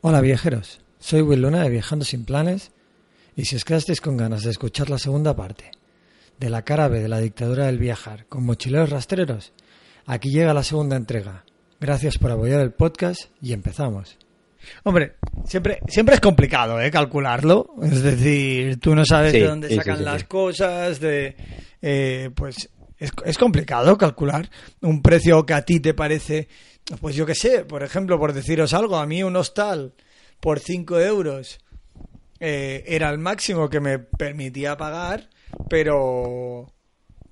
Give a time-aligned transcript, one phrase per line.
[0.00, 2.70] Hola viajeros, soy Will Luna de Viajando sin Planes
[3.34, 5.72] y si os quedasteis con ganas de escuchar la segunda parte
[6.38, 9.52] de la cara B de la dictadura del viajar con mochileros rastreros,
[10.06, 11.44] aquí llega la segunda entrega.
[11.80, 14.18] Gracias por apoyar el podcast y empezamos.
[14.82, 16.90] Hombre, siempre, siempre es complicado ¿eh?
[16.90, 17.74] calcularlo.
[17.82, 21.36] Es decir, tú no sabes Sí, de dónde sí, sí, sacan sí, las cosas, de
[21.80, 26.48] eh, pues es, es complicado calcular un precio que a ti te parece,
[27.00, 29.94] pues yo qué sé, por ejemplo, por deciros algo, a mí un hostal
[30.40, 31.60] por 5 euros
[32.40, 35.28] eh, era el máximo que me permitía pagar,
[35.68, 36.72] pero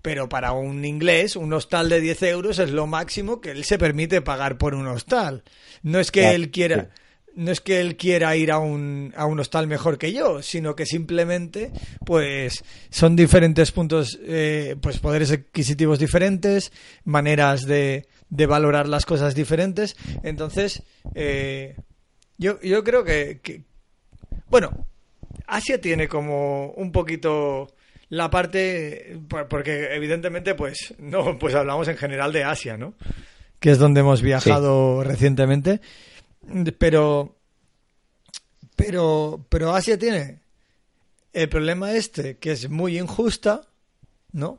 [0.03, 3.77] pero para un inglés un hostal de 10 euros es lo máximo que él se
[3.78, 5.42] permite pagar por un hostal.
[5.83, 6.91] No es que Claro, él quiera
[7.34, 10.75] no es que él quiera ir a un, a un hostal mejor que yo, sino
[10.75, 11.70] que simplemente,
[12.06, 16.72] pues, son diferentes puntos, eh, pues, poderes adquisitivos diferentes,
[17.05, 19.97] maneras de, de valorar las cosas diferentes.
[20.22, 20.83] Entonces,
[21.14, 21.77] eh,
[22.39, 23.64] yo, yo creo que, que-
[24.48, 24.87] bueno,
[25.47, 27.67] Asia tiene como un poquito
[28.09, 32.95] la parte, por- porque evidentemente, pues, no, pues hablamos en general de Asia, ¿no?
[33.61, 35.81] Que es donde hemos viajado recientemente.
[36.79, 37.37] Pero,
[38.77, 40.39] pero, pero Asia tiene
[41.33, 43.62] el problema este, que es muy injusta,
[44.33, 44.59] ¿no?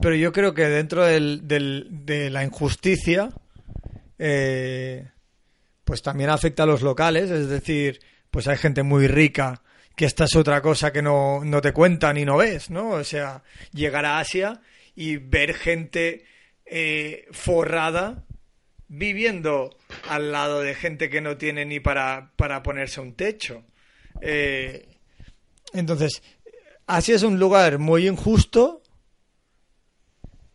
[0.00, 3.30] Pero yo creo que dentro del, del- de la injusticia,
[4.18, 5.08] eh,
[5.84, 8.00] pues también afecta a los locales, es decir,
[8.30, 9.62] pues hay gente muy rica
[9.96, 12.90] que esta es otra cosa que no, no te cuentan y no ves, ¿no?
[12.90, 14.60] O sea, llegar a Asia
[14.94, 16.24] y ver gente
[16.66, 18.24] eh, forrada
[18.88, 19.76] viviendo
[20.08, 23.64] al lado de gente que no tiene ni para, para ponerse un techo.
[24.20, 24.88] Eh,
[25.72, 26.22] entonces,
[26.86, 28.82] Asia es un lugar muy injusto,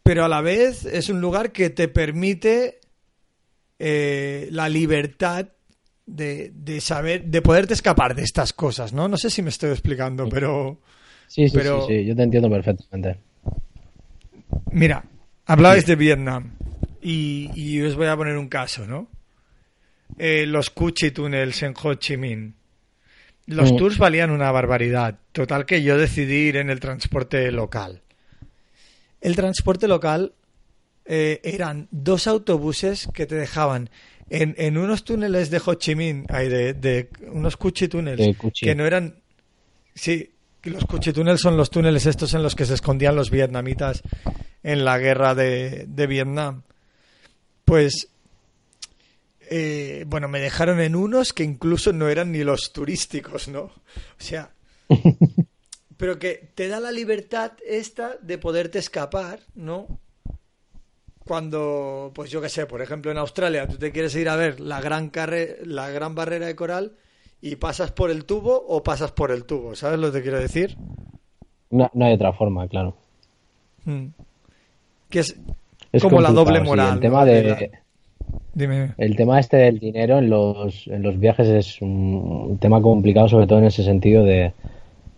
[0.04, 2.80] pero a la vez es un lugar que te permite
[3.78, 5.50] eh, la libertad
[6.16, 9.08] de, de saber, de poderte escapar de estas cosas, ¿no?
[9.08, 10.80] No sé si me estoy explicando, pero
[11.28, 13.20] Sí, sí, Pero- sí, sí, yo te entiendo perfectamente.
[14.72, 15.04] mira,
[15.46, 16.52] hablabais de Vietnam
[17.02, 19.08] y, y os voy a poner un caso, ¿no?
[20.18, 22.56] Eh, los Cuchi Tunnels en Ho Chi Minh.
[23.46, 23.78] Los Mm.
[23.78, 25.20] tours valían una barbaridad.
[25.32, 28.02] Total que yo decidí ir en el transporte local.
[29.22, 30.34] El transporte local
[31.06, 33.90] eh, eran dos autobuses que te dejaban
[34.30, 38.66] en, en unos túneles de Ho Chi Minh, ay, de, de unos Cuchi Cuchi.
[38.66, 39.22] que no eran...
[39.94, 40.32] Sí,
[40.64, 44.02] los Cuchi Tunnels son los túneles estos en los que se escondían los vietnamitas
[44.64, 46.64] en la guerra de, de Vietnam.
[47.66, 48.10] Pues
[49.50, 53.62] eh, bueno, me dejaron en unos que incluso no eran ni los turísticos, ¿no?
[53.62, 53.74] O
[54.18, 54.52] sea,
[55.98, 60.00] pero que te da la libertad esta de poderte escapar, ¿no?
[61.30, 64.60] Cuando, pues yo qué sé, por ejemplo en Australia tú te quieres ir a ver
[64.60, 66.94] la gran carre la gran barrera de coral
[67.40, 70.40] y pasas por el tubo o pasas por el tubo, ¿sabes lo que te quiero
[70.40, 70.76] decir?
[71.70, 72.96] No, no hay otra forma, claro.
[73.86, 74.06] Mm.
[75.12, 75.38] Que es,
[75.92, 76.96] Es como la doble sí, moral.
[76.96, 77.26] el tema ¿no?
[77.28, 77.72] de,
[78.56, 78.96] Dime.
[78.98, 83.30] el tema este del dinero en los, en los viajes es un, un tema complicado,
[83.30, 84.54] sobre todo en ese sentido de,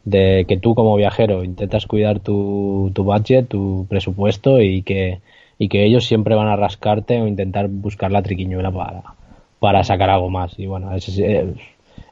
[0.04, 5.22] de que tú como viajero intentas cuidar tu, tu budget, tu presupuesto y que,
[5.64, 9.04] y que ellos siempre van a rascarte o intentar buscar la triquiñuela para,
[9.60, 10.58] para sacar algo más.
[10.60, 11.54] Y bueno, eso, es- eh,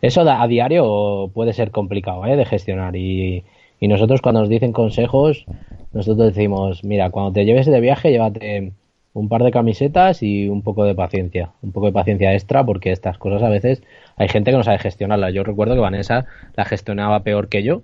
[0.01, 2.35] eso da- a diario puede ser complicado ¿eh?
[2.35, 3.43] de gestionar y,
[3.79, 5.45] y nosotros cuando nos dicen consejos,
[5.93, 8.73] nosotros decimos, mira, cuando te lleves de viaje, llévate
[9.13, 12.91] un par de camisetas y un poco de paciencia, un poco de paciencia extra, porque
[12.91, 13.81] estas cosas a veces
[14.17, 15.33] hay gente que no sabe gestionarlas.
[15.33, 16.25] Yo recuerdo que Vanessa
[16.55, 17.81] la gestionaba peor que yo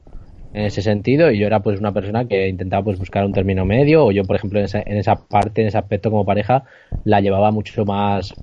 [0.55, 3.65] en ese sentido y yo era pues una persona que intentaba pues buscar un término
[3.65, 6.63] medio o yo por ejemplo en esa, en esa parte, en ese aspecto como pareja
[7.03, 8.33] la llevaba mucho más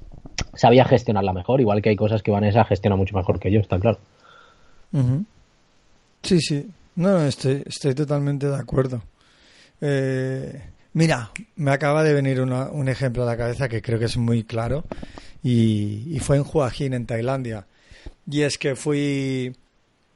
[0.55, 3.79] sabía gestionarla mejor, igual que hay cosas que Vanessa gestiona mucho mejor que yo, está
[3.79, 3.99] claro.
[6.23, 6.69] Sí, sí.
[6.97, 9.03] No, no, estoy, estoy totalmente de acuerdo.
[9.81, 10.61] Eh,
[10.93, 14.17] mira, me acaba de venir una- un ejemplo a la cabeza que creo que es
[14.17, 14.85] muy claro
[15.43, 16.45] y, y fue en
[16.79, 17.67] Hin, en Tailandia.
[18.31, 19.53] Y es que fui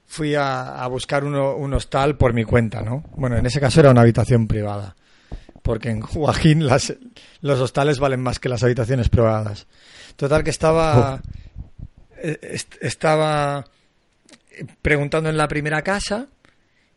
[0.07, 3.05] fui a, a buscar uno- un hostal por mi cuenta, ¿no?
[3.17, 4.95] Bueno, en ese caso era una habitación privada,
[5.63, 6.03] porque en
[6.43, 6.95] Hin las,
[7.41, 9.67] los hostales valen más que las habitaciones privadas.
[10.17, 11.21] Total que estaba
[12.23, 13.65] eh, est- estaba
[14.83, 16.29] preguntando en la primera casa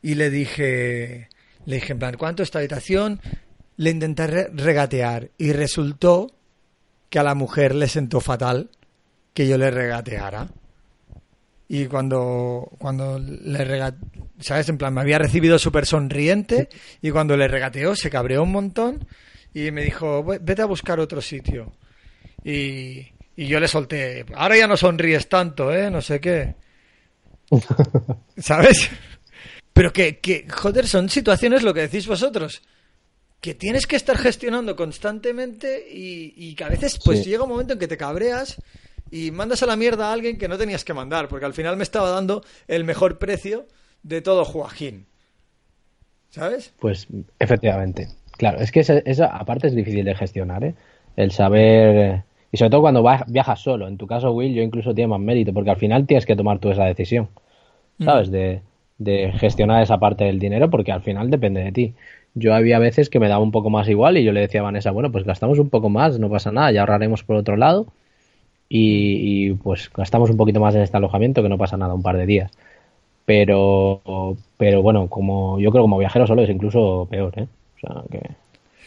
[0.01, 1.27] y le dije
[1.65, 3.19] le dije en plan ¿cuánto esta habitación?
[3.75, 6.31] Le intenté re- regatear y resultó
[7.09, 8.69] que a la mujer le sentó fatal
[9.33, 10.47] que yo le regateara.
[11.71, 13.99] Y cuando, cuando le regateó,
[14.39, 14.67] ¿sabes?
[14.69, 16.67] En plan, me había recibido súper sonriente
[17.01, 19.07] y cuando le regateó se cabreó un montón
[19.53, 21.71] y me dijo, "Ve- vete a buscar otro sitio.
[22.43, 23.05] Y,
[23.35, 25.91] y yo le solté, ahora ya no sonríes tanto, ¿eh?
[25.91, 26.55] No sé qué.
[28.37, 28.89] ¿Sabes?
[29.73, 32.61] Pero que, que, joder, son situaciones, lo que decís vosotros,
[33.39, 37.29] que tienes que estar gestionando constantemente y, y que a veces pues Sí.
[37.29, 38.57] llega un momento en que te cabreas
[39.11, 41.77] y mandas a la mierda a alguien que no tenías que mandar, porque al final
[41.77, 43.67] me estaba dando el mejor precio
[44.03, 45.05] de todo Joaquín.
[46.29, 46.73] ¿Sabes?
[46.79, 47.07] Pues
[47.39, 48.07] efectivamente.
[48.37, 50.75] Claro, es que esa, esa aparte es difícil de gestionar, ¿eh?
[51.15, 52.23] El saber...
[52.51, 53.87] Y sobre todo cuando viajas solo.
[53.87, 56.59] En tu caso, Will, yo incluso tiene más mérito, porque al final tienes que tomar
[56.59, 57.29] tú esa decisión,
[57.99, 58.31] ¿sabes?
[58.31, 58.61] De,
[58.97, 61.93] de gestionar esa parte del dinero, porque al final depende de ti.
[62.33, 64.63] Yo había veces que me daba un poco más igual y yo le decía a
[64.63, 67.87] Vanessa, bueno, pues gastamos un poco más, no pasa nada, ya ahorraremos por otro lado
[68.69, 72.17] y, pues gastamos un poquito más en este alojamiento, que no pasa nada, un par
[72.17, 72.51] de días.
[73.25, 77.47] Pero, pero bueno, como yo creo como viajero solo es incluso peor, ¿eh?
[77.75, 78.21] O sea, que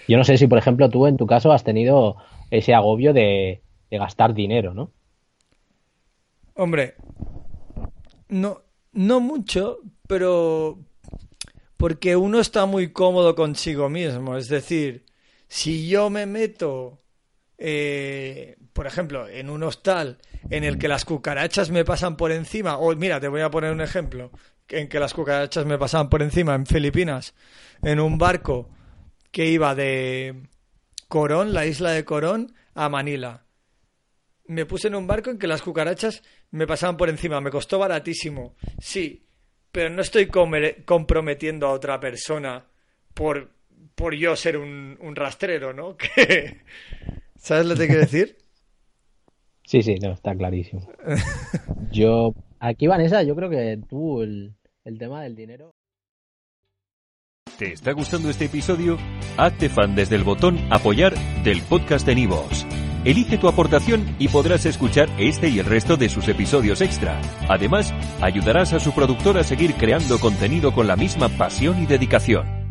[0.08, 2.16] yo no sé si, por ejemplo, tú en tu caso has tenido
[2.50, 4.90] ese agobio de, de gastar dinero, ¿no?
[6.54, 6.94] Hombre,
[8.28, 8.60] no,
[8.92, 10.78] no mucho, pero
[11.76, 14.36] porque uno está muy cómodo consigo mismo.
[14.36, 15.04] Es decir,
[15.48, 17.00] si yo me meto,
[17.64, 20.18] eh, por ejemplo, en un hostal
[20.50, 23.72] en el que las cucarachas me pasan por encima, o mira, te voy a poner
[23.72, 24.32] un ejemplo,
[24.68, 27.34] en que las cucarachas me pasaban por encima en Filipinas,
[27.82, 28.68] en un barco
[29.30, 30.48] que iba de
[31.08, 33.44] Corón, la isla de Corón, a Manila
[34.46, 37.40] me puse en un barco en que las cucarachas me pasaban por encima.
[37.40, 38.54] Me costó baratísimo.
[38.78, 39.26] Sí,
[39.70, 42.66] pero no estoy comprometiendo a otra persona
[43.14, 43.50] por,
[43.94, 45.96] por yo ser un, un rastrero, ¿no?
[46.14, 46.60] Que...
[47.42, 48.38] ¿Sabes lo que te quiero decir?
[49.64, 50.86] Sí, sí, no, está clarísimo.
[51.92, 55.72] Yo, aquí Vanessa, yo creo que tú el, el tema del dinero...
[57.58, 58.98] ¿Te está gustando este episodio?
[59.36, 62.66] Hazte fan desde el botón Apoyar del podcast de Nivos.
[63.04, 67.20] Elige tu aportación y podrás escuchar este y el resto de sus episodios extra.
[67.48, 72.61] Además, ayudarás a su productor a seguir creando contenido con la misma pasión y dedicación.